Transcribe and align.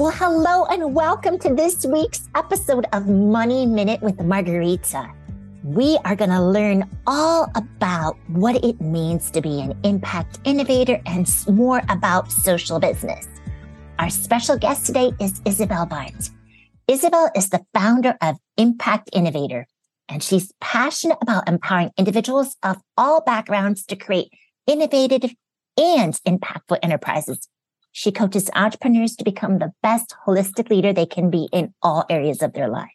Well, 0.00 0.12
hello 0.12 0.64
and 0.64 0.94
welcome 0.94 1.38
to 1.40 1.54
this 1.54 1.84
week's 1.84 2.26
episode 2.34 2.86
of 2.94 3.06
Money 3.06 3.66
Minute 3.66 4.00
with 4.00 4.18
Margarita. 4.18 5.12
We 5.62 5.98
are 6.06 6.16
going 6.16 6.30
to 6.30 6.40
learn 6.40 6.88
all 7.06 7.52
about 7.54 8.16
what 8.28 8.64
it 8.64 8.80
means 8.80 9.30
to 9.32 9.42
be 9.42 9.60
an 9.60 9.78
impact 9.82 10.38
innovator 10.44 11.02
and 11.04 11.30
more 11.48 11.82
about 11.90 12.32
social 12.32 12.80
business. 12.80 13.28
Our 13.98 14.08
special 14.08 14.56
guest 14.56 14.86
today 14.86 15.12
is 15.20 15.42
Isabelle 15.44 15.84
Bart. 15.84 16.30
Isabelle 16.88 17.30
is 17.36 17.50
the 17.50 17.66
founder 17.74 18.16
of 18.22 18.38
Impact 18.56 19.10
Innovator, 19.12 19.66
and 20.08 20.22
she's 20.22 20.50
passionate 20.62 21.18
about 21.20 21.46
empowering 21.46 21.90
individuals 21.98 22.56
of 22.62 22.78
all 22.96 23.20
backgrounds 23.20 23.84
to 23.84 23.96
create 23.96 24.32
innovative 24.66 25.34
and 25.76 26.14
impactful 26.26 26.78
enterprises 26.82 27.49
she 27.92 28.12
coaches 28.12 28.50
entrepreneurs 28.54 29.16
to 29.16 29.24
become 29.24 29.58
the 29.58 29.72
best 29.82 30.14
holistic 30.26 30.70
leader 30.70 30.92
they 30.92 31.06
can 31.06 31.30
be 31.30 31.48
in 31.52 31.74
all 31.82 32.04
areas 32.08 32.42
of 32.42 32.52
their 32.52 32.68
life. 32.68 32.90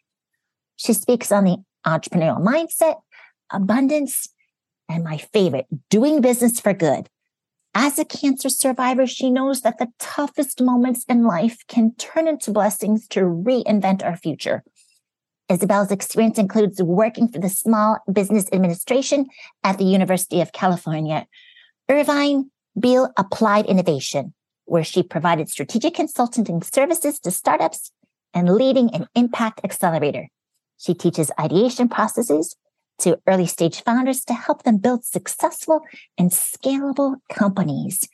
She 0.76 0.92
speaks 0.92 1.30
on 1.32 1.44
the 1.44 1.58
entrepreneurial 1.86 2.42
mindset, 2.42 2.96
abundance, 3.50 4.28
and 4.88 5.04
my 5.04 5.18
favorite, 5.18 5.66
doing 5.90 6.20
business 6.20 6.60
for 6.60 6.72
good. 6.72 7.08
As 7.74 7.98
a 7.98 8.04
cancer 8.04 8.48
survivor, 8.48 9.06
she 9.06 9.30
knows 9.30 9.60
that 9.60 9.78
the 9.78 9.88
toughest 9.98 10.62
moments 10.62 11.04
in 11.08 11.24
life 11.24 11.58
can 11.68 11.94
turn 11.96 12.26
into 12.26 12.50
blessings 12.50 13.06
to 13.08 13.20
reinvent 13.20 14.02
our 14.02 14.16
future. 14.16 14.64
Isabelle's 15.48 15.92
experience 15.92 16.38
includes 16.38 16.82
working 16.82 17.28
for 17.28 17.38
the 17.38 17.48
Small 17.48 17.98
Business 18.10 18.46
Administration 18.52 19.26
at 19.62 19.78
the 19.78 19.84
University 19.84 20.40
of 20.40 20.52
California, 20.52 21.26
Irvine 21.88 22.50
Beall 22.78 23.12
Applied 23.16 23.66
Innovation, 23.66 24.34
where 24.66 24.84
she 24.84 25.02
provided 25.02 25.48
strategic 25.48 25.94
consulting 25.94 26.62
services 26.62 27.18
to 27.20 27.30
startups 27.30 27.90
and 28.34 28.54
leading 28.54 28.94
an 28.94 29.06
impact 29.14 29.60
accelerator. 29.64 30.28
She 30.76 30.94
teaches 30.94 31.30
ideation 31.40 31.88
processes 31.88 32.54
to 32.98 33.18
early 33.26 33.46
stage 33.46 33.82
founders 33.82 34.24
to 34.24 34.34
help 34.34 34.62
them 34.62 34.78
build 34.78 35.04
successful 35.04 35.80
and 36.18 36.30
scalable 36.30 37.16
companies. 37.30 38.08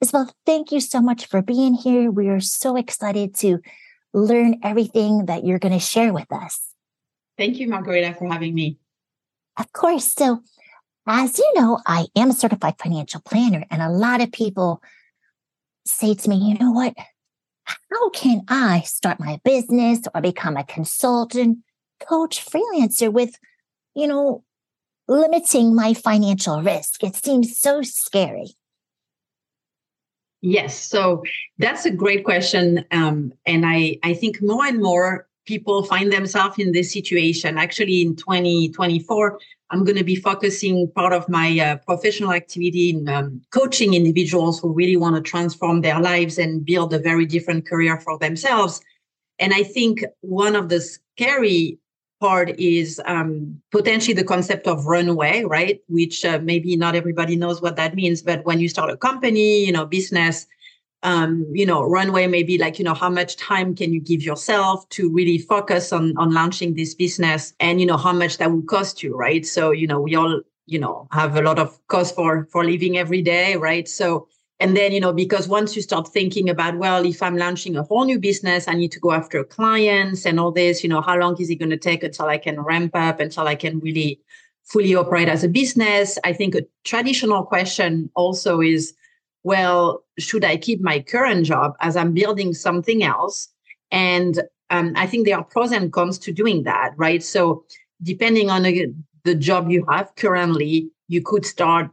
Isabelle, 0.00 0.32
thank 0.44 0.72
you 0.72 0.80
so 0.80 1.00
much 1.00 1.26
for 1.26 1.42
being 1.42 1.74
here. 1.74 2.10
We 2.10 2.28
are 2.28 2.40
so 2.40 2.76
excited 2.76 3.34
to 3.36 3.60
learn 4.12 4.60
everything 4.62 5.26
that 5.26 5.44
you're 5.44 5.58
going 5.58 5.72
to 5.72 5.80
share 5.80 6.12
with 6.12 6.30
us. 6.32 6.72
Thank 7.38 7.58
you, 7.58 7.68
Margarita, 7.68 8.14
for 8.14 8.30
having 8.30 8.54
me. 8.54 8.78
Of 9.58 9.72
course. 9.72 10.12
So, 10.12 10.42
as 11.06 11.38
you 11.38 11.52
know, 11.54 11.80
I 11.86 12.06
am 12.16 12.30
a 12.30 12.34
certified 12.34 12.74
financial 12.82 13.20
planner, 13.22 13.64
and 13.70 13.80
a 13.80 13.90
lot 13.90 14.20
of 14.20 14.32
people 14.32 14.82
say 15.88 16.14
to 16.14 16.28
me, 16.28 16.36
you 16.36 16.58
know 16.58 16.70
what? 16.70 16.94
How 17.64 18.10
can 18.10 18.42
I 18.48 18.80
start 18.82 19.18
my 19.18 19.40
business 19.44 20.00
or 20.14 20.20
become 20.20 20.56
a 20.56 20.64
consultant, 20.64 21.58
coach, 22.00 22.44
freelancer 22.44 23.12
with, 23.12 23.38
you 23.94 24.06
know, 24.06 24.44
limiting 25.08 25.74
my 25.74 25.94
financial 25.94 26.62
risk? 26.62 27.02
It 27.02 27.16
seems 27.16 27.58
so 27.58 27.82
scary. 27.82 28.54
Yes, 30.42 30.78
so 30.78 31.24
that's 31.58 31.86
a 31.86 31.90
great 31.90 32.24
question, 32.24 32.84
um, 32.92 33.32
and 33.46 33.64
I 33.66 33.98
I 34.04 34.14
think 34.14 34.40
more 34.42 34.64
and 34.66 34.80
more 34.80 35.26
people 35.46 35.82
find 35.82 36.12
themselves 36.12 36.58
in 36.58 36.72
this 36.72 36.92
situation. 36.92 37.56
Actually, 37.58 38.02
in 38.02 38.14
2024, 38.14 39.40
I'm 39.70 39.84
going 39.84 39.96
to 39.96 40.04
be 40.04 40.16
focusing 40.16 40.90
part 40.94 41.12
of 41.12 41.28
my 41.28 41.58
uh, 41.58 41.76
professional 41.78 42.32
activity 42.32 42.90
in 42.90 43.08
um, 43.08 43.42
coaching 43.50 43.94
individuals 43.94 44.60
who 44.60 44.72
really 44.72 44.96
want 44.96 45.16
to 45.16 45.22
transform 45.22 45.80
their 45.80 46.00
lives 46.00 46.38
and 46.38 46.64
build 46.64 46.94
a 46.94 46.98
very 46.98 47.26
different 47.26 47.66
career 47.66 47.98
for 47.98 48.18
themselves. 48.18 48.80
And 49.38 49.52
I 49.52 49.64
think 49.64 50.04
one 50.20 50.54
of 50.54 50.68
the 50.68 50.80
scary 50.80 51.78
part 52.20 52.58
is 52.58 53.00
um, 53.06 53.60
potentially 53.72 54.14
the 54.14 54.24
concept 54.24 54.66
of 54.66 54.86
runway, 54.86 55.42
right? 55.44 55.80
Which 55.88 56.24
uh, 56.24 56.38
maybe 56.42 56.76
not 56.76 56.94
everybody 56.94 57.36
knows 57.36 57.60
what 57.60 57.76
that 57.76 57.94
means, 57.94 58.22
but 58.22 58.44
when 58.44 58.60
you 58.60 58.68
start 58.68 58.90
a 58.90 58.96
company, 58.96 59.64
you 59.66 59.72
know, 59.72 59.84
business, 59.84 60.46
um, 61.02 61.46
you 61.52 61.66
know, 61.66 61.82
runway 61.82 62.26
maybe 62.26 62.58
like, 62.58 62.78
you 62.78 62.84
know, 62.84 62.94
how 62.94 63.10
much 63.10 63.36
time 63.36 63.74
can 63.74 63.92
you 63.92 64.00
give 64.00 64.22
yourself 64.22 64.88
to 64.90 65.12
really 65.12 65.38
focus 65.38 65.92
on 65.92 66.16
on 66.16 66.32
launching 66.32 66.74
this 66.74 66.94
business 66.94 67.54
and 67.60 67.80
you 67.80 67.86
know 67.86 67.96
how 67.96 68.12
much 68.12 68.38
that 68.38 68.50
would 68.50 68.66
cost 68.66 69.02
you, 69.02 69.14
right? 69.14 69.46
So, 69.46 69.70
you 69.70 69.86
know, 69.86 70.00
we 70.00 70.14
all, 70.14 70.40
you 70.66 70.78
know, 70.78 71.06
have 71.12 71.36
a 71.36 71.42
lot 71.42 71.58
of 71.58 71.78
cost 71.88 72.14
for 72.14 72.46
for 72.50 72.64
living 72.64 72.96
every 72.96 73.22
day, 73.22 73.56
right? 73.56 73.88
So 73.88 74.26
and 74.58 74.74
then, 74.74 74.92
you 74.92 75.00
know, 75.00 75.12
because 75.12 75.48
once 75.48 75.76
you 75.76 75.82
start 75.82 76.08
thinking 76.08 76.48
about, 76.48 76.78
well, 76.78 77.04
if 77.04 77.22
I'm 77.22 77.36
launching 77.36 77.76
a 77.76 77.82
whole 77.82 78.06
new 78.06 78.18
business, 78.18 78.66
I 78.66 78.72
need 78.72 78.90
to 78.92 79.00
go 79.00 79.12
after 79.12 79.44
clients 79.44 80.24
and 80.24 80.40
all 80.40 80.50
this, 80.50 80.82
you 80.82 80.88
know, 80.88 81.02
how 81.02 81.18
long 81.18 81.36
is 81.38 81.50
it 81.50 81.56
going 81.56 81.70
to 81.70 81.76
take 81.76 82.02
until 82.02 82.26
I 82.26 82.38
can 82.38 82.60
ramp 82.60 82.92
up, 82.94 83.20
until 83.20 83.46
I 83.46 83.54
can 83.54 83.80
really 83.80 84.18
fully 84.64 84.94
operate 84.94 85.28
as 85.28 85.44
a 85.44 85.48
business? 85.48 86.18
I 86.24 86.32
think 86.32 86.54
a 86.54 86.62
traditional 86.84 87.44
question 87.44 88.10
also 88.14 88.62
is, 88.62 88.94
well, 89.46 90.02
should 90.18 90.44
I 90.44 90.56
keep 90.56 90.80
my 90.80 90.98
current 90.98 91.46
job 91.46 91.76
as 91.80 91.96
I'm 91.96 92.12
building 92.12 92.52
something 92.52 93.04
else? 93.04 93.48
And 93.92 94.42
um, 94.70 94.92
I 94.96 95.06
think 95.06 95.24
there 95.24 95.38
are 95.38 95.44
pros 95.44 95.70
and 95.70 95.92
cons 95.92 96.18
to 96.24 96.32
doing 96.32 96.64
that, 96.64 96.94
right? 96.96 97.22
So 97.22 97.64
depending 98.02 98.50
on 98.50 98.64
the, 98.64 98.92
job 99.38 99.70
you 99.70 99.86
have 99.88 100.12
currently, 100.16 100.90
you 101.06 101.22
could 101.22 101.46
start, 101.46 101.88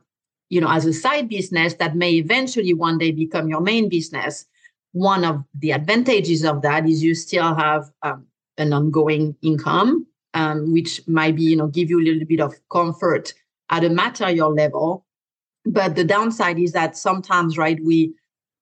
you 0.50 0.62
know, 0.62 0.72
as 0.72 0.88
a 0.88 0.94
side 0.94 1.30
business 1.30 1.76
that 1.76 1.96
may 1.96 2.14
eventually 2.14 2.74
one 2.74 2.98
day 2.98 3.12
become 3.12 3.48
your 3.48 3.62
main 3.62 3.88
business. 3.88 4.46
One 4.94 5.24
of 5.24 5.44
the 5.54 5.74
advantages 5.74 6.44
of 6.44 6.64
that 6.64 6.90
is 6.90 7.04
you 7.04 7.14
still 7.14 7.54
have 7.54 7.84
um, 8.02 8.26
an 8.58 8.74
ongoing 8.74 9.36
income, 9.44 10.08
um, 10.34 10.74
which 10.74 11.08
might 11.08 11.36
be, 11.36 11.44
you 11.44 11.58
know, 11.58 11.68
give 11.68 11.92
you 11.92 12.00
a 12.00 12.08
little 12.10 12.26
bit 12.26 12.42
of 12.42 12.56
comfort 12.72 13.36
at 13.70 13.84
a 13.84 13.92
material 13.92 14.52
level 14.52 15.06
but 15.66 15.96
the 15.96 16.04
downside 16.04 16.60
is 16.60 16.72
that 16.74 16.98
sometimes, 16.98 17.58
right, 17.58 17.80
we 17.84 18.14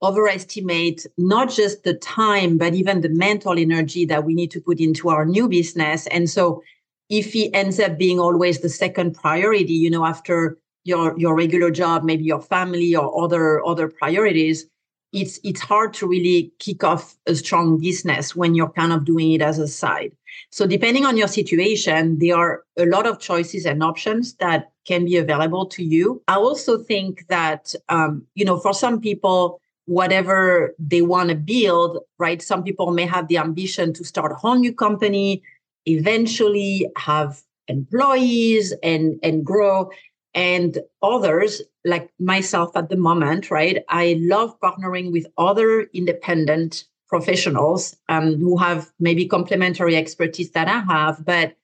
overestimate 0.03 1.05
not 1.17 1.49
just 1.49 1.83
the 1.83 1.93
time, 1.93 2.57
but 2.57 2.73
even 2.73 3.01
the 3.01 3.09
mental 3.09 3.57
energy 3.57 4.05
that 4.05 4.23
we 4.23 4.33
need 4.33 4.51
to 4.51 4.61
put 4.61 4.79
into 4.79 5.09
our 5.09 5.25
new 5.25 5.47
business. 5.47 6.07
And 6.07 6.29
so 6.29 6.63
if 7.09 7.35
it 7.35 7.51
ends 7.53 7.79
up 7.79 7.97
being 7.97 8.19
always 8.19 8.59
the 8.59 8.69
second 8.69 9.13
priority, 9.13 9.73
you 9.73 9.89
know, 9.89 10.05
after 10.05 10.57
your 10.83 11.17
your 11.19 11.35
regular 11.35 11.69
job, 11.69 12.03
maybe 12.03 12.23
your 12.23 12.41
family 12.41 12.95
or 12.95 13.23
other 13.23 13.63
other 13.65 13.87
priorities, 13.87 14.65
it's 15.13 15.39
it's 15.43 15.59
hard 15.59 15.93
to 15.95 16.07
really 16.07 16.51
kick 16.59 16.83
off 16.83 17.15
a 17.27 17.35
strong 17.35 17.79
business 17.79 18.35
when 18.35 18.55
you're 18.55 18.69
kind 18.71 18.93
of 18.93 19.05
doing 19.05 19.33
it 19.33 19.41
as 19.41 19.59
a 19.59 19.67
side. 19.67 20.11
So 20.49 20.65
depending 20.65 21.05
on 21.05 21.17
your 21.17 21.27
situation, 21.27 22.19
there 22.19 22.37
are 22.37 22.63
a 22.77 22.85
lot 22.85 23.05
of 23.05 23.19
choices 23.19 23.65
and 23.65 23.83
options 23.83 24.35
that 24.35 24.71
can 24.85 25.05
be 25.05 25.17
available 25.17 25.65
to 25.67 25.83
you. 25.83 26.21
I 26.27 26.35
also 26.35 26.77
think 26.77 27.27
that 27.27 27.75
um, 27.89 28.25
you 28.35 28.45
know 28.45 28.57
for 28.57 28.73
some 28.73 29.01
people, 29.01 29.59
whatever 29.85 30.73
they 30.79 31.01
want 31.01 31.29
to 31.29 31.35
build, 31.35 31.99
right? 32.17 32.41
Some 32.41 32.63
people 32.63 32.91
may 32.91 33.05
have 33.05 33.27
the 33.27 33.37
ambition 33.37 33.93
to 33.93 34.05
start 34.05 34.31
a 34.31 34.35
whole 34.35 34.55
new 34.55 34.73
company, 34.73 35.43
eventually 35.85 36.87
have 36.97 37.41
employees 37.67 38.73
and 38.81 39.19
and 39.23 39.45
grow 39.45 39.89
and 40.33 40.79
others 41.01 41.61
like 41.85 42.11
myself 42.19 42.75
at 42.75 42.89
the 42.89 42.97
moment 42.97 43.51
right 43.51 43.83
i 43.89 44.17
love 44.19 44.57
partnering 44.59 45.11
with 45.11 45.25
other 45.37 45.81
independent 45.93 46.85
professionals 47.07 47.97
um, 48.07 48.37
who 48.37 48.57
have 48.57 48.89
maybe 48.99 49.27
complementary 49.27 49.95
expertise 49.95 50.51
that 50.51 50.67
i 50.67 50.79
have 50.79 51.23
but 51.25 51.55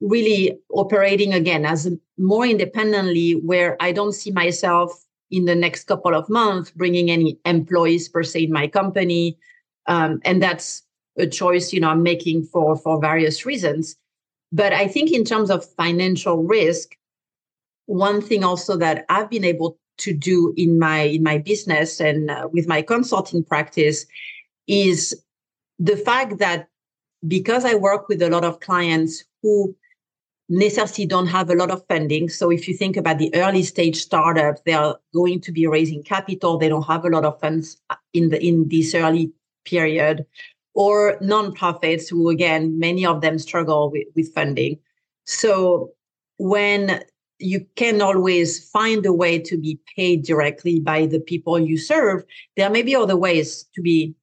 really 0.00 0.58
operating 0.70 1.32
again 1.32 1.64
as 1.64 1.88
more 2.16 2.46
independently 2.46 3.32
where 3.32 3.76
i 3.80 3.92
don't 3.92 4.14
see 4.14 4.30
myself 4.30 5.04
in 5.30 5.44
the 5.44 5.54
next 5.54 5.84
couple 5.84 6.14
of 6.14 6.28
months 6.28 6.70
bringing 6.70 7.10
any 7.10 7.38
employees 7.44 8.08
per 8.08 8.22
se 8.22 8.44
in 8.44 8.52
my 8.52 8.66
company. 8.66 9.38
Um, 9.86 10.20
and 10.24 10.42
that's 10.42 10.82
a 11.18 11.26
choice 11.26 11.72
you 11.72 11.80
know 11.80 11.88
i'm 11.88 12.02
making 12.02 12.44
for 12.44 12.76
for 12.76 13.00
various 13.00 13.44
reasons. 13.44 13.96
But 14.52 14.72
i 14.72 14.86
think 14.86 15.12
in 15.12 15.24
terms 15.24 15.50
of 15.50 15.64
financial 15.64 16.44
risk 16.44 16.96
one 17.88 18.20
thing 18.20 18.44
also 18.44 18.76
that 18.76 19.06
I've 19.08 19.30
been 19.30 19.44
able 19.44 19.78
to 19.98 20.12
do 20.12 20.52
in 20.56 20.78
my 20.78 21.00
in 21.00 21.22
my 21.22 21.38
business 21.38 22.00
and 22.00 22.30
uh, 22.30 22.48
with 22.52 22.68
my 22.68 22.82
consulting 22.82 23.42
practice 23.42 24.06
is 24.66 25.20
the 25.78 25.96
fact 25.96 26.38
that 26.38 26.68
because 27.26 27.64
I 27.64 27.74
work 27.74 28.08
with 28.08 28.20
a 28.22 28.28
lot 28.28 28.44
of 28.44 28.60
clients 28.60 29.24
who 29.42 29.74
necessarily 30.50 31.06
don't 31.06 31.26
have 31.26 31.50
a 31.50 31.54
lot 31.54 31.70
of 31.70 31.84
funding. 31.88 32.28
So 32.28 32.50
if 32.50 32.68
you 32.68 32.74
think 32.74 32.96
about 32.96 33.18
the 33.18 33.34
early 33.34 33.62
stage 33.62 33.96
startups, 33.96 34.60
they 34.64 34.74
are 34.74 34.98
going 35.14 35.40
to 35.40 35.52
be 35.52 35.66
raising 35.66 36.02
capital. 36.02 36.58
They 36.58 36.68
don't 36.68 36.86
have 36.86 37.04
a 37.04 37.10
lot 37.10 37.24
of 37.24 37.40
funds 37.40 37.78
uh, 37.88 37.96
in 38.12 38.28
the 38.28 38.44
in 38.44 38.68
this 38.68 38.94
early 38.94 39.32
period, 39.64 40.26
or 40.74 41.18
nonprofits 41.20 42.10
who 42.10 42.28
again 42.28 42.78
many 42.78 43.06
of 43.06 43.22
them 43.22 43.38
struggle 43.38 43.90
with, 43.90 44.06
with 44.14 44.32
funding. 44.34 44.78
So 45.24 45.92
when 46.38 47.02
you 47.38 47.64
can 47.76 48.02
always 48.02 48.68
find 48.70 49.06
a 49.06 49.12
way 49.12 49.38
to 49.38 49.56
be 49.56 49.78
paid 49.96 50.24
directly 50.24 50.80
by 50.80 51.06
the 51.06 51.20
people 51.20 51.58
you 51.58 51.78
serve. 51.78 52.24
There 52.56 52.70
may 52.70 52.82
be 52.82 52.96
other 52.96 53.16
ways 53.16 53.64
to 53.74 53.82
be 53.82 54.14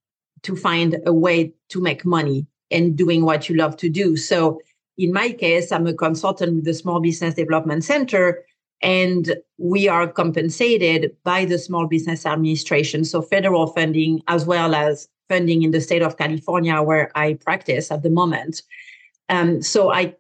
to 0.44 0.56
find 0.56 0.98
a 1.06 1.14
way 1.14 1.54
to 1.70 1.82
make 1.82 2.06
money 2.06 2.46
and 2.70 2.96
doing 2.96 3.26
what 3.26 3.50
you 3.50 3.56
love 3.56 3.78
to 3.78 3.90
do. 3.90 4.18
So 4.18 4.60
in 4.98 5.12
my 5.12 5.32
case, 5.32 5.72
I'm 5.72 5.88
a 5.88 5.94
consultant 5.94 6.56
with 6.56 6.66
the 6.66 6.74
Small 6.74 7.00
Business 7.00 7.34
Development 7.34 7.84
Center, 7.84 8.46
and 8.82 9.36
we 9.58 9.88
are 9.88 10.08
compensated 10.08 11.16
by 11.24 11.46
the 11.46 11.58
Small 11.58 11.88
Business 11.88 12.26
Administration, 12.26 13.04
so 13.04 13.22
federal 13.22 13.68
funding 13.68 14.22
as 14.28 14.46
well 14.46 14.76
as 14.76 15.08
funding 15.28 15.64
in 15.64 15.72
the 15.72 15.82
state 15.82 16.02
of 16.02 16.18
California 16.18 16.82
where 16.82 17.12
I 17.16 17.34
practice 17.34 17.92
at 17.92 18.04
the 18.04 18.10
moment. 18.10 18.62
Um, 19.30 19.62
so 19.62 19.92
I 19.92 20.16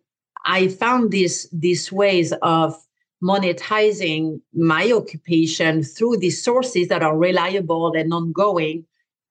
I 0.45 0.67
found 0.67 1.11
these 1.11 1.49
these 1.51 1.91
ways 1.91 2.33
of 2.41 2.75
monetizing 3.23 4.39
my 4.53 4.91
occupation 4.91 5.83
through 5.83 6.17
these 6.17 6.43
sources 6.43 6.87
that 6.89 7.01
are 7.01 7.17
reliable 7.17 7.93
and 7.93 8.13
ongoing. 8.13 8.85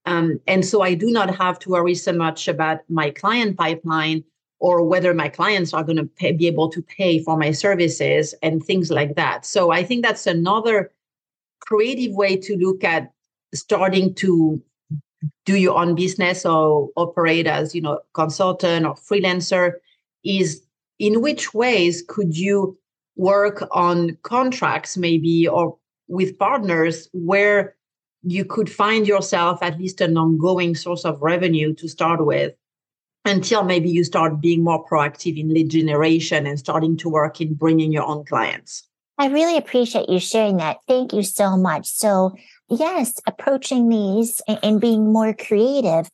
Um, 0.07 0.41
and 0.47 0.65
so 0.67 0.83
I 0.83 0.95
do 0.95 1.11
not 1.11 1.35
have 1.37 1.59
to 1.61 1.71
worry 1.71 1.95
so 1.95 2.13
much 2.13 2.49
about 2.49 2.81
my 2.89 3.11
client 3.11 3.57
pipeline 3.57 4.25
or 4.59 4.85
whether 4.85 5.15
my 5.15 5.29
clients 5.29 5.73
are 5.73 5.85
going 5.85 5.97
to 5.97 6.33
be 6.35 6.47
able 6.47 6.71
to 6.71 6.83
pay 6.83 7.23
for 7.23 7.37
my 7.37 7.53
services 7.53 8.35
and 8.43 8.65
things 8.65 8.91
like 8.91 9.15
that. 9.15 9.47
So 9.47 9.71
I 9.71 9.85
think 9.85 10.05
that's 10.05 10.27
another 10.27 10.93
creative 11.61 12.15
way 12.15 12.37
to 12.37 12.57
look 12.57 12.85
at 12.85 13.13
starting 13.55 14.15
to 14.15 14.63
do 15.47 15.57
your 15.57 15.79
own 15.79 15.95
business 15.95 16.45
or 16.45 16.89
operate 16.97 17.47
as 17.47 17.75
you 17.75 17.81
know 17.81 18.01
consultant 18.13 18.85
or 18.85 18.95
freelancer 18.95 19.73
is 20.25 20.63
in 20.99 21.20
which 21.20 21.55
ways 21.55 22.02
could 22.06 22.37
you 22.37 22.79
work 23.17 23.67
on 23.73 24.17
contracts 24.23 24.96
maybe 24.96 25.46
or 25.46 25.76
with 26.08 26.38
partners 26.38 27.08
where 27.12 27.76
you 28.23 28.44
could 28.44 28.70
find 28.70 29.06
yourself 29.06 29.62
at 29.62 29.79
least 29.79 30.00
an 30.00 30.17
ongoing 30.17 30.75
source 30.75 31.05
of 31.05 31.20
revenue 31.20 31.75
to 31.75 31.88
start 31.88 32.25
with 32.25 32.55
until 33.25 33.64
maybe 33.64 33.91
you 33.91 34.05
start 34.05 34.41
being 34.41 34.62
more 34.62 34.85
proactive 34.87 35.38
in 35.38 35.49
lead 35.49 35.70
generation 35.70 36.46
and 36.46 36.58
starting 36.58 36.96
to 36.96 37.08
work 37.08 37.41
in 37.41 37.55
bringing 37.55 37.93
your 37.93 38.05
own 38.05 38.25
clients. 38.25 38.87
I 39.17 39.29
really 39.29 39.56
appreciate 39.56 40.08
you 40.08 40.19
sharing 40.19 40.56
that. 40.56 40.79
Thank 40.88 41.12
you 41.12 41.23
so 41.23 41.56
much. 41.56 41.87
So, 41.87 42.35
yes, 42.69 43.14
approaching 43.26 43.88
these 43.88 44.41
and 44.62 44.81
being 44.81 45.12
more 45.12 45.32
creative 45.32 46.11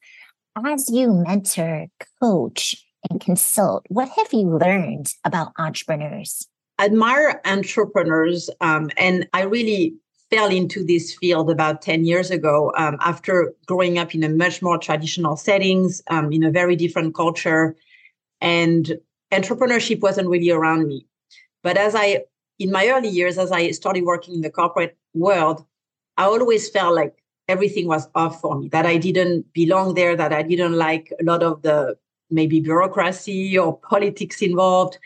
as 0.67 0.91
you 0.91 1.11
mentor, 1.13 1.87
coach, 2.21 2.77
and 3.09 3.21
consult, 3.21 3.87
what 3.89 4.09
have 4.11 4.33
you 4.33 4.59
learned 4.59 5.15
about 5.25 5.53
entrepreneurs? 5.59 6.47
I 6.79 6.87
admire 6.87 7.41
entrepreneurs. 7.45 8.51
Um, 8.61 8.91
and 8.97 9.29
I 9.33 9.43
really 9.43 9.95
fell 10.31 10.49
into 10.49 10.85
this 10.85 11.15
field 11.15 11.51
about 11.51 11.83
10 11.83 12.05
years 12.05 12.31
ago 12.31 12.73
um, 12.77 12.97
after 13.01 13.53
growing 13.67 13.99
up 13.99 14.15
in 14.15 14.23
a 14.23 14.29
much 14.29 14.63
more 14.63 14.79
traditional 14.79 15.37
settings, 15.37 16.03
um, 16.09 16.33
in 16.33 16.45
a 16.45 16.51
very 16.51 16.77
different 16.77 17.15
culture. 17.15 17.77
And 18.41 18.99
entrepreneurship 19.33 20.01
wasn't 20.01 20.29
really 20.29 20.51
around 20.51 20.87
me. 20.87 21.07
But 21.63 21.77
as 21.77 21.95
I, 21.95 22.25
in 22.59 22.71
my 22.71 22.89
early 22.89 23.09
years, 23.09 23.39
as 23.39 23.53
I 23.53 23.71
started 23.73 24.05
working 24.05 24.35
in 24.35 24.41
the 24.41 24.51
corporate 24.51 24.97
world, 25.15 25.65
I 26.17 26.25
always 26.25 26.69
felt 26.71 26.95
like 26.95 27.15
everything 27.49 27.87
was 27.87 28.09
off 28.15 28.41
for 28.41 28.59
me, 28.59 28.69
that 28.69 28.87
I 28.87 28.97
didn't 28.97 29.53
belong 29.53 29.95
there, 29.95 30.15
that 30.15 30.33
I 30.33 30.43
didn't 30.43 30.75
like 30.75 31.13
a 31.21 31.25
lot 31.25 31.43
of 31.43 31.63
the 31.63 31.97
maybe 32.31 32.61
bureaucracy 32.61 33.59
or 33.59 33.77
politics 33.79 34.43
involved. 34.43 34.99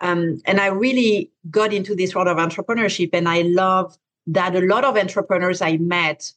Um, 0.00 0.40
and 0.44 0.60
I 0.60 0.66
really 0.66 1.32
got 1.50 1.72
into 1.72 1.94
this 1.94 2.14
world 2.14 2.28
of 2.28 2.36
entrepreneurship, 2.36 3.10
and 3.12 3.28
I 3.28 3.42
love 3.42 3.96
that 4.28 4.54
a 4.54 4.60
lot 4.60 4.84
of 4.84 4.96
entrepreneurs 4.96 5.60
I 5.60 5.78
met 5.78 6.32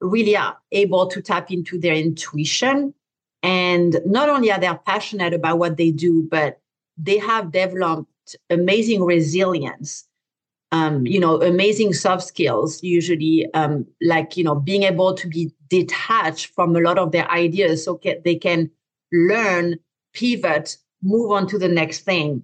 really 0.00 0.36
are 0.36 0.58
able 0.72 1.06
to 1.06 1.22
tap 1.22 1.50
into 1.50 1.78
their 1.78 1.94
intuition. 1.94 2.92
And 3.42 4.00
not 4.04 4.28
only 4.28 4.50
are 4.50 4.60
they 4.60 4.70
passionate 4.84 5.32
about 5.32 5.58
what 5.58 5.76
they 5.76 5.90
do, 5.90 6.26
but 6.30 6.60
they 6.96 7.18
have 7.18 7.52
developed 7.52 8.36
amazing 8.50 9.02
resilience, 9.04 10.06
um, 10.70 11.06
you 11.06 11.18
know, 11.18 11.40
amazing 11.42 11.92
soft 11.92 12.24
skills, 12.24 12.82
usually, 12.82 13.46
um, 13.54 13.86
like, 14.00 14.36
you 14.36 14.44
know, 14.44 14.54
being 14.54 14.82
able 14.84 15.14
to 15.14 15.28
be 15.28 15.52
detached 15.68 16.46
from 16.46 16.76
a 16.76 16.80
lot 16.80 16.98
of 16.98 17.12
their 17.12 17.28
ideas 17.30 17.84
so 17.84 17.98
they 18.24 18.36
can 18.36 18.70
learn, 19.12 19.76
pivot, 20.14 20.76
move 21.02 21.30
on 21.30 21.46
to 21.48 21.58
the 21.58 21.68
next 21.68 22.00
thing. 22.00 22.42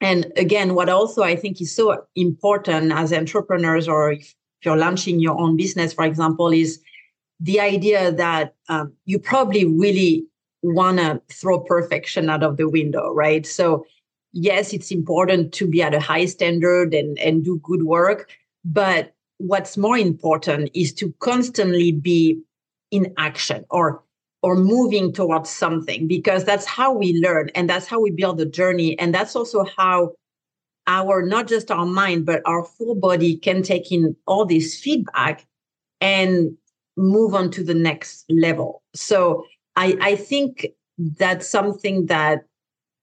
And 0.00 0.32
again, 0.36 0.74
what 0.74 0.88
also 0.88 1.22
I 1.22 1.36
think 1.36 1.60
is 1.60 1.74
so 1.74 2.04
important 2.16 2.92
as 2.92 3.12
entrepreneurs, 3.12 3.88
or 3.88 4.12
if 4.12 4.34
you're 4.64 4.76
launching 4.76 5.20
your 5.20 5.38
own 5.38 5.56
business, 5.56 5.92
for 5.92 6.04
example, 6.04 6.52
is 6.52 6.80
the 7.40 7.60
idea 7.60 8.12
that 8.12 8.54
um, 8.68 8.92
you 9.04 9.18
probably 9.18 9.64
really 9.64 10.24
want 10.62 10.98
to 10.98 11.20
throw 11.32 11.60
perfection 11.60 12.30
out 12.30 12.42
of 12.42 12.56
the 12.56 12.68
window, 12.68 13.12
right? 13.12 13.46
So, 13.46 13.84
yes, 14.32 14.72
it's 14.72 14.90
important 14.90 15.52
to 15.54 15.66
be 15.66 15.82
at 15.82 15.94
a 15.94 16.00
high 16.00 16.26
standard 16.26 16.94
and, 16.94 17.18
and 17.18 17.44
do 17.44 17.60
good 17.62 17.84
work. 17.84 18.30
But 18.64 19.14
what's 19.38 19.76
more 19.76 19.98
important 19.98 20.70
is 20.74 20.92
to 20.94 21.12
constantly 21.18 21.92
be 21.92 22.40
in 22.90 23.12
action 23.18 23.64
or 23.70 24.02
or 24.42 24.56
moving 24.56 25.12
towards 25.12 25.48
something 25.48 26.06
because 26.08 26.44
that's 26.44 26.66
how 26.66 26.92
we 26.92 27.14
learn 27.20 27.48
and 27.54 27.70
that's 27.70 27.86
how 27.86 28.00
we 28.00 28.10
build 28.10 28.38
the 28.38 28.46
journey. 28.46 28.98
And 28.98 29.14
that's 29.14 29.36
also 29.36 29.64
how 29.76 30.12
our 30.88 31.22
not 31.22 31.46
just 31.46 31.70
our 31.70 31.86
mind 31.86 32.26
but 32.26 32.42
our 32.44 32.64
full 32.64 32.96
body 32.96 33.36
can 33.36 33.62
take 33.62 33.92
in 33.92 34.16
all 34.26 34.44
this 34.44 34.78
feedback 34.78 35.46
and 36.00 36.56
move 36.96 37.34
on 37.34 37.50
to 37.52 37.62
the 37.62 37.74
next 37.74 38.24
level. 38.28 38.82
So 38.94 39.46
i 39.76 39.96
i 40.00 40.16
think 40.16 40.66
that's 41.18 41.48
something 41.48 42.06
that 42.06 42.44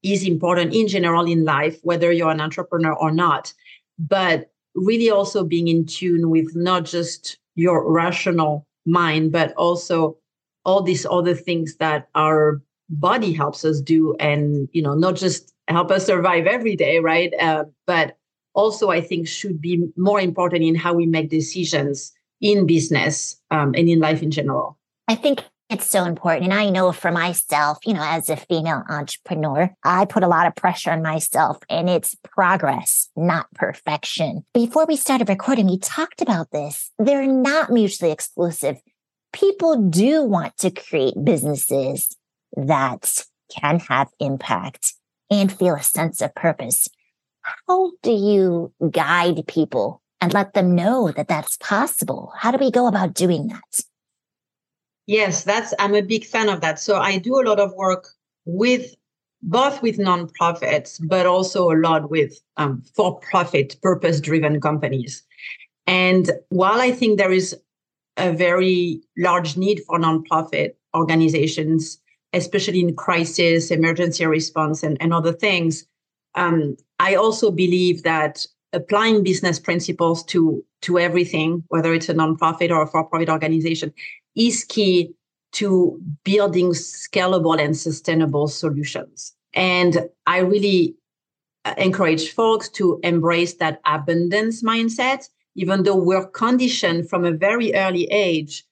is 0.04 0.24
important 0.24 0.74
in 0.74 0.88
general 0.88 1.26
in 1.26 1.44
life 1.44 1.78
whether 1.84 2.12
you're 2.12 2.32
an 2.32 2.42
entrepreneur 2.42 2.94
or 2.94 3.12
not 3.12 3.54
but 3.98 4.52
really 4.76 5.10
also 5.10 5.44
being 5.44 5.68
in 5.68 5.86
tune 5.86 6.30
with 6.30 6.56
not 6.56 6.86
just 6.86 7.38
your 7.56 7.92
rational 7.92 8.66
mind 8.86 9.32
but 9.32 9.54
also 9.54 10.16
all 10.66 10.82
these 10.82 11.06
other 11.10 11.34
things 11.34 11.76
that 11.78 12.08
our 12.16 12.62
body 12.90 13.34
helps 13.34 13.64
us 13.64 13.82
do 13.82 14.16
and 14.20 14.68
you 14.72 14.82
know 14.82 14.96
not 14.96 15.16
just 15.16 15.54
help 15.68 15.92
us 15.92 16.06
survive 16.06 16.48
every 16.48 16.76
day 16.76 17.00
right 17.00 17.34
uh, 17.40 17.64
but 17.86 18.18
also 18.54 18.90
i 18.90 19.00
think 19.00 19.28
should 19.28 19.62
be 19.62 19.88
more 19.96 20.20
important 20.20 20.64
in 20.64 20.76
how 20.76 20.94
we 20.94 21.06
make 21.06 21.30
decisions 21.30 22.12
in 22.42 22.66
business 22.66 23.40
um, 23.52 23.74
and 23.78 23.88
in 23.90 24.00
life 24.00 24.24
in 24.24 24.32
general 24.32 24.78
i 25.08 25.16
think 25.16 25.44
it's 25.70 25.88
so 25.88 26.06
important. 26.06 26.46
And 26.46 26.54
I 26.54 26.72
know 26.72 26.92
for 26.92 27.12
myself, 27.12 27.78
you 27.86 27.94
know, 27.94 28.04
as 28.04 28.28
a 28.28 28.36
female 28.36 28.84
entrepreneur, 28.90 29.70
I 29.84 30.06
put 30.06 30.24
a 30.24 30.28
lot 30.28 30.48
of 30.48 30.56
pressure 30.56 30.90
on 30.90 31.04
myself 31.04 31.60
and 31.70 31.88
it's 31.88 32.16
progress, 32.24 33.10
not 33.16 33.54
perfection. 33.54 34.44
Before 34.56 34.88
we 34.88 34.96
started 34.96 35.30
recording, 35.30 35.68
we 35.68 35.78
talked 35.78 36.24
about 36.24 36.50
this. 36.50 36.92
They're 36.98 37.28
not 37.28 37.72
mutually 37.72 38.12
exclusive 38.12 38.82
people 39.34 39.90
do 39.90 40.24
want 40.24 40.58
to 40.58 40.72
create 40.72 41.14
businesses 41.24 42.16
that 42.56 43.24
can 43.50 43.80
have 43.80 44.10
impact 44.20 44.94
and 45.30 45.52
feel 45.52 45.76
a 45.76 45.84
sense 45.84 46.22
of 46.22 46.34
purpose. 46.36 46.88
How 47.42 47.92
do 48.04 48.12
you 48.12 48.74
guide 48.92 49.46
people 49.48 50.02
and 50.22 50.34
let 50.34 50.54
them 50.54 50.76
know 50.76 51.12
that 51.12 51.28
that's 51.28 51.58
possible? 51.58 52.32
How 52.36 52.52
do 52.52 52.58
we 52.58 52.72
go 52.72 52.88
about 52.88 53.14
doing 53.14 53.48
that? 53.48 53.82
Yes, 55.08 55.44
that's 55.44 55.74
I'm 55.80 55.96
a 55.96 56.02
big 56.02 56.26
fan 56.26 56.50
of 56.50 56.62
that. 56.62 56.80
So 56.80 56.98
I 56.98 57.18
do 57.18 57.40
a 57.40 57.46
lot 57.48 57.60
of 57.60 57.74
work 57.74 58.08
with 58.46 58.96
both 59.42 59.82
with 59.82 59.98
nonprofits, 59.98 61.00
but 61.08 61.26
also 61.26 61.72
a 61.72 61.78
lot 61.78 62.10
with 62.12 62.38
um, 62.58 62.84
for-profit, 62.94 63.78
purpose-driven 63.82 64.60
companies. 64.60 65.24
And 65.88 66.30
while 66.50 66.82
I 66.82 66.92
think 66.92 67.18
there 67.18 67.32
is 67.32 67.58
a 68.20 68.32
very 68.32 69.02
large 69.18 69.58
need 69.58 69.82
for 69.88 70.00
nonprofit 70.00 70.74
organizations, 70.96 72.00
especially 72.34 72.82
in 72.82 72.96
crisis, 72.96 73.72
emergency 73.72 74.26
response, 74.26 74.84
and, 74.84 74.98
and 75.02 75.14
other 75.14 75.34
things. 75.34 75.86
Um, 76.36 76.78
I 77.00 77.16
also 77.16 77.50
believe 77.50 78.04
that 78.04 78.46
applying 78.74 79.24
business 79.24 79.60
principles 79.60 80.24
to 80.26 80.64
to 80.82 80.98
everything, 80.98 81.64
whether 81.68 81.94
it's 81.94 82.08
a 82.08 82.14
nonprofit 82.14 82.70
or 82.72 82.84
a 82.84 82.88
for-profit 82.88 83.30
organization, 83.30 83.92
is 84.36 84.64
key 84.64 85.14
to 85.52 86.00
building 86.24 86.72
scalable 86.72 87.60
and 87.60 87.76
sustainable 87.76 88.48
solutions. 88.48 89.34
And 89.54 90.08
I 90.26 90.38
really 90.40 90.96
uh, 91.66 91.74
encourage 91.78 92.32
folks 92.32 92.70
to 92.70 93.00
embrace 93.04 93.56
that 93.56 93.82
abundance 93.86 94.64
mindset 94.64 95.28
even 95.56 95.84
though 95.84 95.96
we're 95.96 96.28
conditioned 96.28 97.10
from 97.10 97.26
a 97.26 97.32
very 97.32 97.74
early 97.74 98.06
age 98.06 98.64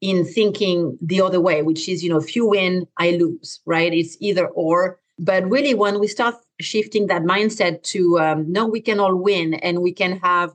in 0.00 0.24
thinking 0.24 0.98
the 1.00 1.20
other 1.20 1.40
way, 1.40 1.62
which 1.62 1.88
is, 1.88 2.02
you 2.02 2.10
know, 2.10 2.18
if 2.18 2.34
you 2.34 2.46
win, 2.46 2.86
I 2.98 3.12
lose, 3.12 3.60
right? 3.64 3.92
It's 3.94 4.16
either 4.20 4.48
or. 4.48 4.98
But 5.18 5.48
really, 5.48 5.74
when 5.74 6.00
we 6.00 6.08
start 6.08 6.34
shifting 6.60 7.06
that 7.06 7.22
mindset 7.22 7.82
to 7.84 8.18
um, 8.18 8.50
no, 8.50 8.66
we 8.66 8.80
can 8.80 8.98
all 8.98 9.14
win 9.14 9.54
and 9.54 9.80
we 9.80 9.92
can 9.92 10.18
have 10.18 10.52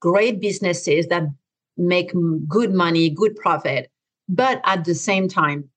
great 0.00 0.40
businesses 0.40 1.08
that 1.08 1.24
make 1.76 2.12
good 2.46 2.72
money, 2.72 3.10
good 3.10 3.34
profit, 3.36 3.90
but 4.28 4.60
at 4.64 4.84
the 4.84 4.94
same 4.94 5.28
time, 5.28 5.68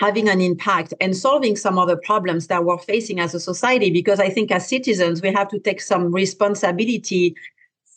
having 0.00 0.28
an 0.28 0.40
impact 0.40 0.94
and 1.00 1.16
solving 1.16 1.56
some 1.56 1.78
of 1.78 1.88
the 1.88 1.96
problems 1.96 2.46
that 2.46 2.64
we're 2.64 2.78
facing 2.78 3.20
as 3.20 3.34
a 3.34 3.40
society. 3.40 3.90
Because 3.90 4.20
I 4.20 4.30
think 4.30 4.50
as 4.50 4.66
citizens, 4.68 5.20
we 5.20 5.32
have 5.32 5.48
to 5.48 5.58
take 5.58 5.82
some 5.82 6.12
responsibility 6.12 7.34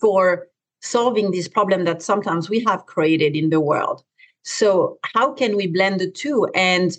for 0.02 0.48
solving 0.82 1.32
this 1.32 1.48
problem 1.48 1.86
that 1.86 2.02
sometimes 2.02 2.50
we 2.50 2.64
have 2.66 2.86
created 2.86 3.36
in 3.36 3.50
the 3.50 3.60
world. 3.60 4.04
So, 4.44 4.98
how 5.14 5.34
can 5.34 5.56
we 5.58 5.68
blend 5.68 6.00
the 6.00 6.10
two? 6.10 6.48
And 6.56 6.98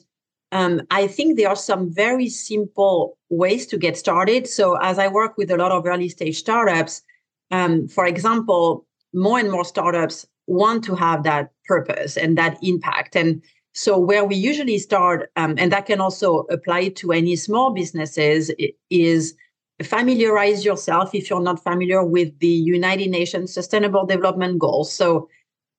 um, 0.53 0.83
I 0.91 1.07
think 1.07 1.37
there 1.37 1.49
are 1.49 1.57
some 1.57 1.93
very 1.93 2.29
simple 2.29 3.17
ways 3.31 3.67
to 3.69 3.79
get 3.79 3.97
started. 3.97 4.47
So, 4.47 4.77
as 4.77 4.99
I 4.99 5.09
work 5.09 5.37
with 5.39 5.51
a 5.51 5.57
lot 5.57 5.73
of 5.73 5.87
early 5.87 6.09
stage 6.09 6.37
startups, 6.37 7.03
um, 7.51 7.89
for 7.89 8.07
example, 8.07 8.87
more 9.15 9.39
and 9.39 9.51
more 9.51 9.65
startups 9.65 10.27
want 10.47 10.85
to 10.85 10.95
have 10.95 11.23
that 11.25 11.51
purpose 11.67 12.17
and 12.17 12.37
that 12.37 12.59
impact. 12.63 13.17
And 13.17 13.43
so, 13.73 13.99
where 13.99 14.25
we 14.25 14.37
usually 14.37 14.79
start, 14.79 15.31
um, 15.37 15.55
and 15.57 15.73
that 15.73 15.87
can 15.87 16.01
also 16.01 16.41
apply 16.51 16.89
to 16.89 17.13
any 17.13 17.37
small 17.37 17.71
businesses, 17.73 18.51
is 18.91 19.35
familiarize 19.83 20.65
yourself 20.65 21.15
if 21.15 21.31
you're 21.31 21.43
not 21.43 21.63
familiar 21.63 22.05
with 22.05 22.39
the 22.41 22.47
United 22.47 23.11
Nations 23.11 23.53
Sustainable 23.53 24.07
Development 24.07 24.59
Goals. 24.59 24.93
So, 24.93 25.29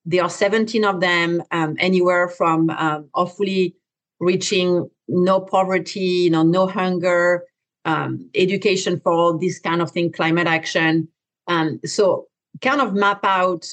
there 0.06 0.24
are 0.24 0.30
17 0.30 0.86
of 0.86 1.02
them, 1.02 1.44
um, 1.52 1.76
anywhere 1.78 2.30
from 2.30 2.70
um, 2.72 3.10
hopefully 3.14 3.76
reaching 4.20 4.90
no 5.08 5.40
poverty, 5.40 6.00
you 6.00 6.30
know, 6.30 6.44
no 6.44 6.68
hunger, 6.68 7.44
um, 7.86 8.30
education 8.36 9.00
for 9.00 9.12
all 9.12 9.38
this 9.38 9.60
kind 9.60 9.82
of 9.82 9.92
thing, 9.92 10.12
climate 10.12 10.48
action. 10.48 11.08
Um, 11.48 11.80
so 11.86 12.28
kind 12.62 12.82
of 12.82 12.94
map 12.94 13.24
out 13.24 13.66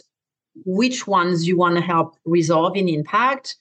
which 0.65 1.07
ones 1.07 1.47
you 1.47 1.57
want 1.57 1.77
to 1.77 1.83
help 1.83 2.17
resolve 2.25 2.77
in 2.77 2.89
impact. 2.89 3.57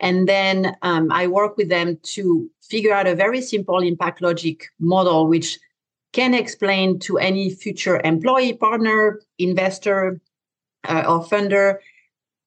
And 0.00 0.28
then 0.28 0.74
um, 0.82 1.12
I 1.12 1.26
work 1.26 1.56
with 1.56 1.68
them 1.68 1.98
to 2.14 2.50
figure 2.62 2.92
out 2.92 3.06
a 3.06 3.14
very 3.14 3.42
simple 3.42 3.78
impact 3.78 4.22
logic 4.22 4.66
model, 4.80 5.28
which 5.28 5.58
can 6.12 6.34
explain 6.34 6.98
to 7.00 7.18
any 7.18 7.50
future 7.50 8.00
employee, 8.04 8.52
partner, 8.52 9.20
investor, 9.38 10.20
uh, 10.88 11.04
or 11.06 11.24
funder 11.24 11.78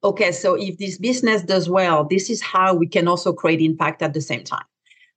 okay, 0.04 0.32
so 0.32 0.56
if 0.56 0.78
this 0.78 0.98
business 0.98 1.42
does 1.44 1.70
well, 1.70 2.04
this 2.04 2.30
is 2.30 2.42
how 2.42 2.74
we 2.74 2.88
can 2.88 3.08
also 3.08 3.34
create 3.34 3.62
impact 3.62 4.02
at 4.02 4.14
the 4.14 4.22
same 4.22 4.44
time. 4.44 4.66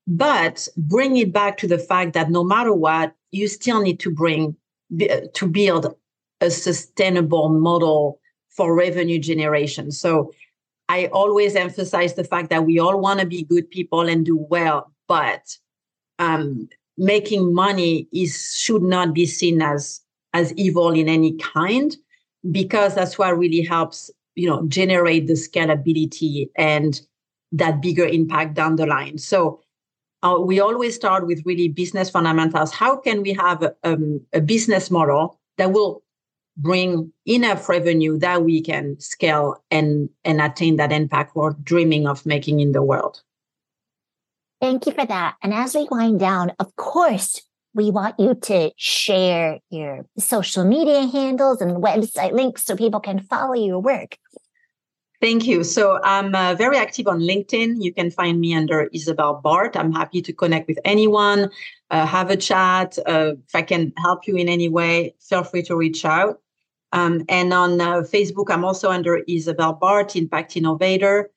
But 0.07 0.69
bring 0.77 1.17
it 1.17 1.33
back 1.33 1.57
to 1.59 1.67
the 1.67 1.79
fact 1.79 2.13
that 2.13 2.31
no 2.31 2.45
matter 2.45 2.73
what, 2.73 3.15
you 3.33 3.49
still 3.49 3.83
need 3.83 3.99
to 4.01 4.11
bring 4.11 4.57
to 5.35 5.47
build 5.49 5.97
a 6.41 6.51
sustainable 6.51 7.49
model 7.49 8.21
for 8.51 8.77
revenue 8.77 9.19
generation. 9.19 9.91
So 9.91 10.33
I 10.89 11.07
always 11.07 11.57
emphasize 11.57 12.15
the 12.15 12.23
fact 12.23 12.51
that 12.51 12.65
we 12.65 12.79
all 12.79 13.01
want 13.01 13.19
to 13.19 13.27
be 13.27 13.43
good 13.43 13.69
people 13.69 14.03
and 14.03 14.25
do 14.25 14.37
well, 14.37 14.93
but 15.09 15.43
um, 16.21 16.69
making 16.99 17.55
money 17.55 18.09
is 18.13 18.55
should 18.57 18.83
not 18.83 19.15
be 19.15 19.27
seen 19.27 19.63
as 19.63 20.01
as 20.33 20.53
evil 20.55 20.91
in 20.91 21.09
any 21.09 21.37
kind 21.37 21.97
because 22.51 22.95
that's 22.95 23.19
what 23.19 23.37
really 23.39 23.63
helps 23.63 24.11
you 24.35 24.49
know 24.49 24.67
generate 24.69 25.27
the 25.27 25.35
scalability 25.35 26.49
and 26.57 27.01
that 27.53 27.81
bigger 27.81 28.05
impact 28.05 28.55
down 28.55 28.77
the 28.77 28.87
line. 28.87 29.19
So 29.19 29.61
uh, 30.23 30.39
we 30.41 30.61
always 30.61 30.95
start 30.95 31.27
with 31.27 31.45
really 31.45 31.69
business 31.69 32.11
fundamentals. 32.11 32.73
How 32.73 32.97
can 32.97 33.23
we 33.23 33.33
have 33.35 33.63
a, 33.63 33.75
um, 33.85 34.21
a 34.33 34.41
business 34.41 34.91
model 34.91 35.39
that 35.59 35.73
will 35.73 36.03
bring 36.57 37.13
enough 37.27 37.69
revenue 37.69 38.19
that 38.19 38.43
we 38.43 38.61
can 38.61 38.99
scale 38.99 39.63
and 39.71 40.09
and 40.25 40.41
attain 40.41 40.77
that 40.77 40.93
impact 40.93 41.37
we're 41.37 41.53
dreaming 41.63 42.07
of 42.07 42.25
making 42.25 42.61
in 42.61 42.73
the 42.73 42.83
world 42.83 43.23
thank 44.61 44.87
you 44.87 44.93
for 44.93 45.07
that 45.07 45.37
and 45.43 45.53
as 45.53 45.75
we 45.75 45.87
wind 45.91 46.21
down 46.21 46.53
of 46.59 46.75
course 46.77 47.43
we 47.77 47.91
want 47.91 48.19
you 48.19 48.35
to 48.35 48.73
share 48.79 49.61
your 49.69 50.07
social 50.19 50.65
media 50.65 51.07
handles 51.07 51.61
and 51.61 51.83
website 51.83 52.33
links 52.33 52.65
so 52.65 52.75
people 52.75 53.01
can 53.01 53.21
follow 53.21 53.53
your 53.53 53.79
work. 53.79 54.17
Thank 55.21 55.47
you. 55.47 55.63
So 55.63 56.01
I'm 56.03 56.35
uh, 56.35 56.55
very 56.55 56.79
active 56.79 57.07
on 57.07 57.21
LinkedIn. 57.21 57.83
You 57.83 57.93
can 57.93 58.11
find 58.11 58.41
me 58.41 58.55
under 58.55 58.89
Isabelle 58.95 59.41
Bart. 59.43 59.77
I'm 59.77 59.93
happy 59.93 60.23
to 60.23 60.33
connect 60.33 60.69
with 60.69 60.79
anyone, 60.87 61.51
uh, 61.91 62.07
have 62.07 62.31
a 62.31 62.37
chat. 62.37 62.99
Uh, 63.07 63.35
if 63.47 63.55
I 63.55 63.63
can 63.63 63.93
help 63.99 64.27
you 64.27 64.37
in 64.37 64.49
any 64.49 64.71
way, 64.71 65.15
feel 65.21 65.45
free 65.45 65.63
to 65.65 65.77
reach 65.77 66.05
out. 66.05 66.41
Um, 66.93 67.25
and 67.29 67.53
on 67.53 67.81
uh, 67.81 68.03
Facebook, 68.03 68.51
I'm 68.51 68.65
also 68.65 68.91
under 68.91 69.17
Isabelle 69.29 69.75
Bart, 69.75 70.17
Impact 70.17 70.57
Innovator, 70.57 71.31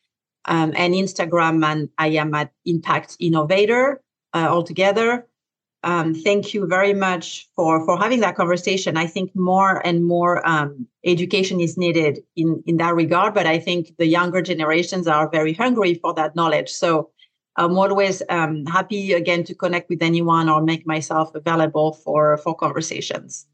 um, 0.49 0.73
and 0.75 0.93
Instagram, 0.93 1.65
and 1.65 1.89
I 1.97 2.07
am 2.07 2.33
at 2.33 2.51
Impact 2.65 3.15
Innovator 3.19 4.01
uh, 4.33 4.47
altogether 4.49 5.29
um, 5.83 6.13
thank 6.13 6.53
you 6.53 6.67
very 6.67 6.93
much 6.93 7.47
for 7.55 7.85
for 7.85 7.97
having 7.97 8.19
that 8.19 8.35
conversation. 8.35 8.97
I 8.97 9.07
think 9.07 9.31
more 9.33 9.85
and 9.85 10.05
more 10.05 10.45
um, 10.47 10.87
education 11.05 11.61
is 11.61 11.77
needed 11.77 12.19
in 12.35 12.61
in 12.65 12.77
that 12.77 12.95
regard, 12.95 13.33
but 13.33 13.45
I 13.45 13.59
think 13.59 13.95
the 13.97 14.05
younger 14.05 14.41
generations 14.41 15.07
are 15.07 15.29
very 15.29 15.53
hungry 15.53 15.93
for 15.93 16.13
that 16.15 16.35
knowledge. 16.35 16.69
So 16.69 17.11
I'm 17.55 17.77
always 17.77 18.21
um, 18.29 18.65
happy 18.65 19.13
again 19.13 19.45
to 19.45 19.55
connect 19.55 19.89
with 19.89 20.01
anyone 20.01 20.49
or 20.49 20.61
make 20.61 20.85
myself 20.85 21.33
available 21.33 21.93
for 21.93 22.37
for 22.37 22.53
conversations. 22.53 23.47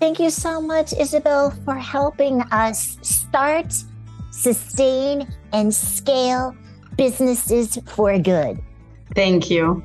Thank 0.00 0.20
you 0.20 0.28
so 0.28 0.60
much, 0.60 0.92
Isabelle, 0.92 1.52
for 1.64 1.76
helping 1.76 2.42
us 2.52 2.98
start, 3.00 3.72
sustain, 4.34 5.28
and 5.52 5.74
scale 5.74 6.54
businesses 6.96 7.78
for 7.86 8.18
good. 8.18 8.60
Thank 9.14 9.50
you. 9.50 9.82